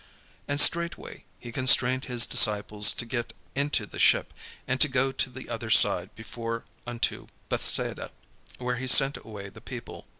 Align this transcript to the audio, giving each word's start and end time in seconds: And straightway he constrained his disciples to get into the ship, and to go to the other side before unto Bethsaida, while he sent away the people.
And 0.47 0.59
straightway 0.59 1.25
he 1.37 1.51
constrained 1.51 2.05
his 2.05 2.25
disciples 2.25 2.91
to 2.93 3.05
get 3.05 3.33
into 3.53 3.85
the 3.85 3.99
ship, 3.99 4.33
and 4.67 4.81
to 4.81 4.87
go 4.87 5.11
to 5.11 5.29
the 5.29 5.47
other 5.47 5.69
side 5.69 6.09
before 6.15 6.63
unto 6.87 7.27
Bethsaida, 7.49 8.09
while 8.57 8.77
he 8.77 8.87
sent 8.87 9.17
away 9.17 9.49
the 9.49 9.61
people. 9.61 10.07